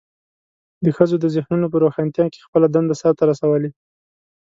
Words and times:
د 0.83 0.87
ښځو 0.97 1.15
د 1.19 1.25
ذهنونو 1.35 1.67
په 1.71 1.77
روښانتیا 1.83 2.25
کې 2.33 2.43
خپله 2.45 2.67
دنده 2.69 2.95
سرته 3.01 3.23
رسولې. 3.31 3.69